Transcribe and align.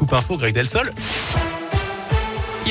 Scoop 0.00 0.12
Info, 0.12 0.38
Greg 0.38 0.54
Delsol. 0.54 1.49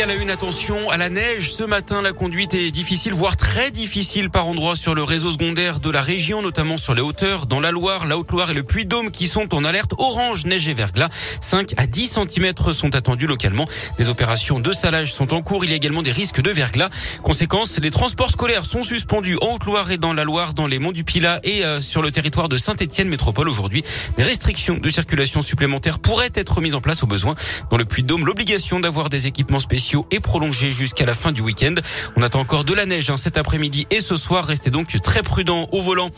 A 0.01 0.05
la 0.05 0.15
une 0.15 0.29
attention 0.29 0.89
à 0.89 0.95
la 0.95 1.09
neige. 1.09 1.51
Ce 1.51 1.65
matin, 1.65 2.01
la 2.01 2.13
conduite 2.13 2.53
est 2.53 2.71
difficile, 2.71 3.11
voire 3.11 3.35
très 3.35 3.69
difficile 3.69 4.29
par 4.29 4.47
endroits 4.47 4.77
sur 4.77 4.95
le 4.95 5.03
réseau 5.03 5.29
secondaire 5.29 5.81
de 5.81 5.89
la 5.89 6.01
région, 6.01 6.41
notamment 6.41 6.77
sur 6.77 6.93
les 6.93 7.01
hauteurs, 7.01 7.47
dans 7.47 7.59
la 7.59 7.71
Loire, 7.71 8.07
la 8.07 8.17
Haute-Loire 8.17 8.51
et 8.51 8.53
le 8.53 8.63
Puy-Dôme 8.63 9.11
qui 9.11 9.27
sont 9.27 9.53
en 9.53 9.65
alerte 9.65 9.91
orange, 9.97 10.45
neige 10.45 10.69
et 10.69 10.73
verglas. 10.73 11.09
5 11.41 11.73
à 11.75 11.85
10 11.85 12.17
cm 12.29 12.53
sont 12.71 12.95
attendus 12.95 13.27
localement. 13.27 13.65
Des 13.97 14.07
opérations 14.07 14.61
de 14.61 14.71
salage 14.71 15.11
sont 15.11 15.33
en 15.33 15.41
cours. 15.41 15.65
Il 15.65 15.71
y 15.71 15.73
a 15.73 15.75
également 15.75 16.01
des 16.01 16.13
risques 16.13 16.39
de 16.39 16.49
verglas. 16.49 16.89
Conséquence, 17.21 17.77
les 17.81 17.91
transports 17.91 18.31
scolaires 18.31 18.65
sont 18.65 18.83
suspendus 18.83 19.37
en 19.41 19.55
Haute-Loire 19.55 19.91
et 19.91 19.97
dans 19.97 20.13
la 20.13 20.23
Loire, 20.23 20.53
dans 20.53 20.67
les 20.67 20.79
monts 20.79 20.93
du 20.93 21.03
Pilat 21.03 21.41
et 21.43 21.65
euh, 21.65 21.81
sur 21.81 22.01
le 22.01 22.11
territoire 22.11 22.47
de 22.47 22.57
Saint-Étienne 22.57 23.09
métropole 23.09 23.49
aujourd'hui. 23.49 23.83
Des 24.15 24.23
restrictions 24.23 24.77
de 24.77 24.89
circulation 24.89 25.41
supplémentaires 25.41 25.99
pourraient 25.99 26.31
être 26.35 26.61
mises 26.61 26.75
en 26.75 26.81
place 26.81 27.03
au 27.03 27.07
besoin. 27.07 27.35
Dans 27.69 27.77
le 27.77 27.83
Puy-de-Dôme, 27.83 28.25
l'obligation 28.25 28.79
d'avoir 28.79 29.09
des 29.09 29.27
équipements 29.27 29.59
spéciaux 29.59 29.88
est 30.11 30.19
prolongé 30.19 30.71
jusqu'à 30.71 31.05
la 31.05 31.13
fin 31.13 31.31
du 31.31 31.41
week-end. 31.41 31.75
On 32.15 32.23
attend 32.23 32.39
encore 32.39 32.63
de 32.63 32.73
la 32.73 32.85
neige 32.85 33.09
hein, 33.09 33.17
cet 33.17 33.37
après-midi 33.37 33.87
et 33.91 34.01
ce 34.01 34.15
soir. 34.15 34.45
Restez 34.45 34.69
donc 34.69 34.95
très 35.01 35.21
prudents 35.21 35.67
au 35.71 35.81
volant. 35.81 36.09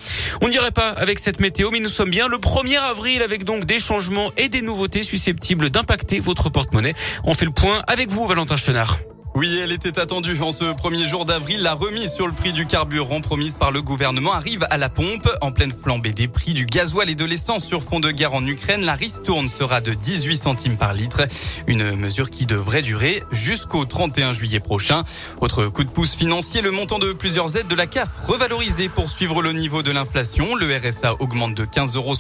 On 0.42 0.48
dirait 0.48 0.72
pas 0.72 0.90
avec 0.90 1.20
cette 1.20 1.40
météo, 1.40 1.70
mais 1.72 1.80
nous 1.80 1.90
sommes 1.90 2.10
bien 2.10 2.28
le 2.28 2.38
1er 2.38 2.80
avril 2.80 3.22
avec 3.22 3.44
donc 3.44 3.66
des 3.66 3.80
changements 3.80 4.32
et 4.38 4.50
des 4.50 4.62
nouveautés 4.62 5.04
susceptibles 5.04 5.70
d'impacter 5.70 6.20
votre 6.20 6.50
porte-monnaie. 6.50 6.94
On 7.24 7.34
fait 7.34 7.46
le 7.46 7.52
point 7.52 7.82
avec 7.88 8.10
vous, 8.10 8.26
Valentin 8.26 8.58
Chenard. 8.58 9.00
Oui, 9.34 9.58
elle 9.64 9.72
était 9.72 9.98
attendue 9.98 10.38
en 10.42 10.52
ce 10.52 10.74
premier 10.74 11.08
jour 11.08 11.24
d'avril. 11.24 11.62
La 11.62 11.74
remise 11.74 12.14
sur 12.14 12.28
le 12.28 12.34
prix 12.34 12.52
du 12.52 12.66
carburant 12.66 13.22
promise 13.22 13.56
par 13.56 13.72
le 13.72 13.82
gouvernement 13.82 14.34
arrive 14.34 14.68
à 14.70 14.78
la 14.78 14.90
pompe. 14.90 15.30
En 15.40 15.54
pleine 15.54 15.72
flambée 15.72 16.12
des 16.12 16.28
prix 16.28 16.54
du 16.54 16.66
gasoil 16.66 17.10
et 17.10 17.16
de 17.16 17.24
l'essence 17.24 17.64
sur 17.64 17.82
fond 17.82 18.02
de 18.02 18.12
guerre 18.12 18.34
en 18.34 18.46
Ukraine, 18.46 18.84
la 18.84 18.94
ristourne 18.94 19.48
sera 19.48 19.80
de 19.80 19.94
18 19.94 20.36
centimes 20.36 20.76
par 20.76 20.94
litre. 20.94 21.22
Une 21.68 21.96
mesure 21.96 22.30
qui 22.30 22.46
devrait 22.46 22.82
durer 22.82 23.24
jusqu'au 23.32 23.86
31 23.86 24.34
juillet 24.34 24.60
prochain. 24.60 25.04
Autre 25.40 25.68
coup 25.68 25.86
de 25.86 25.90
pouce 25.90 26.14
financier, 26.14 26.60
le 26.62 26.72
montant 26.72 27.00
de 27.00 27.14
plusieurs 27.14 27.56
aides 27.56 27.68
de 27.68 27.76
la 27.76 27.88
CAF 27.88 28.10
revalorisé 28.28 28.90
pour 28.90 29.10
suivre 29.10 29.42
le 29.42 29.54
niveau 29.54 29.82
de 29.82 29.92
l'inflation. 29.92 30.56
Le 30.56 30.68
RSA 30.76 31.16
augmente 31.22 31.56
de 31.56 31.64
15,75 31.64 31.96
euros 31.96 32.16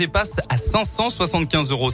et 0.00 0.08
passe 0.08 0.40
à 0.48 0.56
575,52 0.56 1.70
euros 1.70 1.90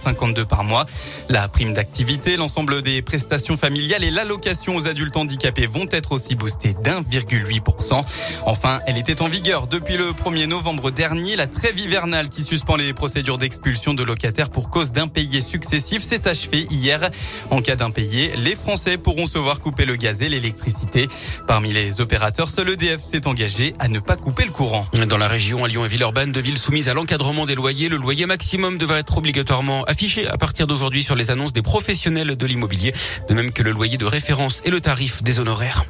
par 0.48 0.64
mois. 0.64 0.86
La 1.28 1.46
prime 1.46 1.74
d'activité, 1.74 2.38
l'ensemble 2.38 2.80
des 2.80 3.02
prestations 3.02 3.58
familiales 3.58 4.02
et 4.02 4.10
l'allocation 4.10 4.45
aux 4.46 4.86
adultes 4.86 5.16
handicapés 5.16 5.66
vont 5.66 5.88
être 5.90 6.12
aussi 6.12 6.36
boostées 6.36 6.74
d'1,8%. 6.74 8.04
Enfin, 8.46 8.78
elle 8.86 8.96
était 8.96 9.20
en 9.20 9.26
vigueur 9.26 9.66
depuis 9.66 9.96
le 9.96 10.12
1er 10.12 10.46
novembre 10.46 10.92
dernier. 10.92 11.34
La 11.34 11.48
trêve 11.48 11.76
hivernale 11.76 12.28
qui 12.28 12.44
suspend 12.44 12.76
les 12.76 12.92
procédures 12.92 13.38
d'expulsion 13.38 13.92
de 13.92 14.04
locataires 14.04 14.50
pour 14.50 14.70
cause 14.70 14.92
d'impayés 14.92 15.40
successifs 15.40 16.04
s'est 16.04 16.28
achevée 16.28 16.68
hier. 16.70 17.10
En 17.50 17.60
cas 17.60 17.74
d'impayés, 17.74 18.36
les 18.36 18.54
Français 18.54 18.98
pourront 18.98 19.26
se 19.26 19.36
voir 19.36 19.58
couper 19.58 19.84
le 19.84 19.96
gaz 19.96 20.22
et 20.22 20.28
l'électricité. 20.28 21.08
Parmi 21.48 21.72
les 21.72 22.00
opérateurs, 22.00 22.48
seul 22.48 22.68
EDF 22.68 23.02
s'est 23.02 23.26
engagé 23.26 23.74
à 23.80 23.88
ne 23.88 23.98
pas 23.98 24.16
couper 24.16 24.44
le 24.44 24.52
courant. 24.52 24.86
Dans 25.08 25.18
la 25.18 25.26
région, 25.26 25.64
à 25.64 25.68
Lyon 25.68 25.84
et 25.84 25.88
Villeurbanne, 25.88 26.30
de 26.30 26.40
villes 26.40 26.58
soumises 26.58 26.88
à 26.88 26.94
l'encadrement 26.94 27.46
des 27.46 27.56
loyers, 27.56 27.88
le 27.88 27.96
loyer 27.96 28.26
maximum 28.26 28.78
devrait 28.78 29.00
être 29.00 29.18
obligatoirement 29.18 29.82
affiché 29.84 30.28
à 30.28 30.38
partir 30.38 30.68
d'aujourd'hui 30.68 31.02
sur 31.02 31.16
les 31.16 31.32
annonces 31.32 31.52
des 31.52 31.62
professionnels 31.62 32.36
de 32.36 32.46
l'immobilier, 32.46 32.94
de 33.28 33.34
même 33.34 33.50
que 33.50 33.64
le 33.64 33.72
loyer 33.72 33.98
de 33.98 34.04
référence 34.04 34.35
et 34.64 34.70
le 34.70 34.80
tarif 34.80 35.22
des 35.22 35.40
honoraires. 35.40 35.86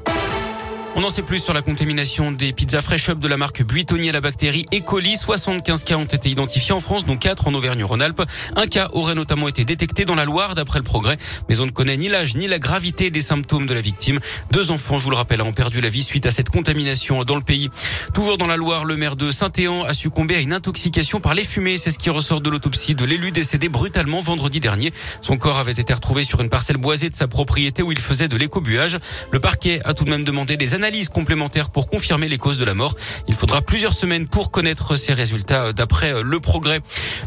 On 0.99 1.05
en 1.05 1.11
sait 1.11 1.21
plus 1.21 1.41
sur 1.41 1.53
la 1.53 1.61
contamination 1.61 2.33
des 2.33 2.55
pizzas 2.55 2.81
Fresh 2.81 3.11
Up 3.11 3.19
de 3.19 3.29
la 3.29 3.37
marque 3.37 3.63
Buitoni 3.63 4.09
à 4.09 4.13
la 4.13 4.23
bactérie 4.23 4.65
E. 4.73 4.81
coli. 4.81 5.19
75 5.19 5.85
cas 5.85 5.97
ont 5.97 6.07
été 6.07 6.31
identifiés 6.31 6.73
en 6.73 6.81
France, 6.81 7.05
dont 7.05 7.19
4 7.19 7.49
en 7.49 7.53
Auvergne-Rhône-Alpes. 7.53 8.23
Un 8.57 8.67
cas 8.67 8.89
aurait 8.95 9.15
notamment 9.15 9.47
été 9.47 9.67
détecté 9.67 10.07
dans 10.07 10.15
la 10.15 10.25
Loire 10.25 10.55
d'après 10.55 10.79
le 10.79 10.85
progrès, 10.85 11.19
mais 11.51 11.61
on 11.61 11.67
ne 11.67 11.71
connaît 11.71 11.99
ni 11.99 12.09
l'âge 12.09 12.35
ni 12.35 12.47
la 12.47 12.59
gravité 12.59 13.11
des 13.11 13.21
symptômes 13.21 13.67
de 13.67 13.75
la 13.75 13.83
victime. 13.83 14.21
Deux 14.53 14.71
enfants, 14.71 14.97
je 14.97 15.05
vous 15.05 15.11
le 15.11 15.17
rappelle, 15.17 15.43
ont 15.43 15.53
perdu 15.53 15.83
la 15.83 15.91
vie 15.91 16.03
suite 16.03 16.25
à 16.25 16.31
cette 16.31 16.49
contamination 16.49 17.25
dans 17.25 17.37
le 17.37 17.43
pays. 17.43 17.69
Toujours 18.15 18.39
dans 18.39 18.47
la 18.47 18.57
Loire, 18.57 18.87
le 18.87 18.97
maire 18.97 19.17
de 19.17 19.31
Saint-Éan 19.31 19.83
a 19.83 19.93
succombé 19.93 20.37
à 20.37 20.41
une 20.41 20.55
intoxication 20.55 21.21
par 21.21 21.35
les 21.35 21.45
fumées. 21.45 21.77
C'est 21.77 21.91
ce 21.91 21.99
qui 21.99 22.09
ressort 22.09 22.41
de 22.41 22.49
l'autopsie 22.49 22.95
de 22.95 23.05
l'élu 23.05 23.33
décédé 23.33 23.69
brutalement 23.69 24.21
vendredi 24.21 24.61
dernier. 24.61 24.95
Son 25.21 25.37
corps 25.37 25.59
avait 25.59 25.73
été 25.73 25.93
retrouvé 25.93 26.25
sur 26.25 26.41
une 26.41 26.49
parcelle 26.49 26.79
boisée 26.79 27.11
de 27.11 27.17
sa 27.17 27.29
propriété 27.29 27.83
où 27.83 27.93
il 27.93 27.99
faisait 27.99 28.29
de 28.29 28.37
l'écobuage. 28.39 28.99
Le 29.31 29.41
parquet 29.41 29.83
a 29.85 29.93
tout 29.93 30.05
de 30.05 30.11
même 30.11 30.25
demandé 30.25 30.57
des 30.57 30.73
analyses 30.73 30.86
analyse 30.87 31.09
complémentaire 31.09 31.71
pour 31.71 31.89
confirmer 31.89 32.29
les 32.29 32.39
causes 32.39 32.59
de 32.59 32.65
la 32.65 32.73
mort. 32.73 32.95
Il 33.27 33.35
faudra 33.35 33.61
plusieurs 33.61 33.93
semaines 33.93 34.29
pour 34.29 34.53
connaître 34.53 34.95
ces 34.95 35.15
résultats 35.15 35.65
euh, 35.65 35.73
d'après 35.73 36.13
euh, 36.13 36.23
le 36.23 36.39
progrès. 36.39 36.79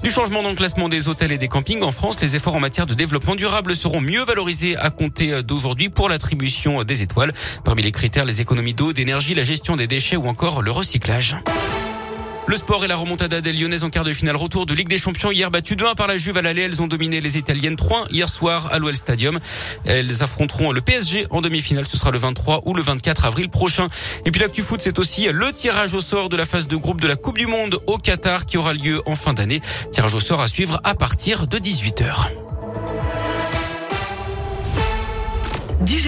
Du 0.01 0.09
changement 0.11 0.41
dans 0.41 0.49
le 0.49 0.55
classement 0.55 0.87
des 0.87 1.09
hôtels 1.09 1.33
et 1.33 1.37
des 1.37 1.49
campings 1.49 1.83
en 1.83 1.91
France, 1.91 2.21
les 2.21 2.37
efforts 2.37 2.55
en 2.55 2.61
matière 2.61 2.85
de 2.85 2.93
développement 2.93 3.35
durable 3.35 3.75
seront 3.75 3.99
mieux 3.99 4.23
valorisés 4.23 4.77
à 4.77 4.91
compter 4.91 5.33
euh, 5.33 5.41
d'aujourd'hui 5.41 5.89
pour 5.89 6.07
l'attribution 6.07 6.85
des 6.85 7.03
étoiles. 7.03 7.33
Parmi 7.65 7.81
les 7.81 7.91
critères, 7.91 8.23
les 8.23 8.39
économies 8.39 8.73
d'eau, 8.73 8.93
d'énergie, 8.93 9.35
la 9.35 9.43
gestion 9.43 9.75
des 9.75 9.87
déchets 9.87 10.15
ou 10.15 10.29
encore 10.29 10.61
le 10.61 10.71
recyclage. 10.71 11.35
Le 12.49 12.55
sport 12.55 12.83
et 12.83 12.87
la 12.87 12.95
remontada 12.95 13.41
des 13.41 13.53
Lyonnaises 13.53 13.83
en 13.83 13.91
quart 13.91 14.03
de 14.03 14.11
finale 14.11 14.35
retour 14.35 14.65
de 14.65 14.73
Ligue 14.73 14.87
des 14.87 14.97
Champions 14.97 15.29
hier 15.29 15.51
battu 15.51 15.75
2-1 15.75 15.93
par 15.93 16.07
la 16.07 16.17
Juve 16.17 16.35
à 16.37 16.41
l'aller. 16.41 16.63
Elles 16.63 16.81
ont 16.81 16.87
dominé 16.87 17.21
les 17.21 17.37
Italiennes 17.37 17.75
3 17.75 18.07
hier 18.09 18.27
soir 18.27 18.69
à 18.71 18.79
l'OL 18.79 18.95
Stadium. 18.95 19.39
Elles 19.85 20.23
affronteront 20.23 20.71
le 20.71 20.81
PSG 20.81 21.27
en 21.29 21.41
demi-finale. 21.41 21.87
Ce 21.87 21.95
sera 21.95 22.09
le 22.09 22.17
23 22.17 22.63
ou 22.65 22.73
le 22.73 22.81
24 22.81 23.25
avril 23.25 23.49
prochain. 23.49 23.87
Et 24.25 24.31
puis 24.31 24.41
l'actu 24.41 24.63
foot, 24.63 24.81
c'est 24.81 24.97
aussi 24.97 25.27
le 25.31 25.51
tirage 25.53 25.93
au 25.93 26.01
sort 26.01 26.27
de 26.29 26.37
la 26.37 26.47
phase 26.47 26.67
de 26.67 26.75
groupe 26.75 27.01
de 27.01 27.07
la 27.07 27.15
Coupe 27.15 27.37
du 27.37 27.45
Monde 27.45 27.77
au 27.85 27.99
Qatar 27.99 28.47
qui 28.47 28.57
aura 28.57 28.73
lieu 28.73 28.99
en 29.05 29.13
fin 29.13 29.35
d'année. 29.35 29.61
Tirage 29.91 30.15
au 30.15 30.19
sort 30.19 30.41
à 30.41 30.47
suivre 30.47 30.81
à 30.83 30.95
partir 30.95 31.45
de 31.45 31.59
18h. 31.59 32.48